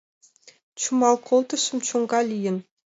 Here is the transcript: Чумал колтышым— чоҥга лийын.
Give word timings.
Чумал 0.79 1.15
колтышым— 1.27 1.77
чоҥга 1.87 2.19
лийын. 2.31 2.57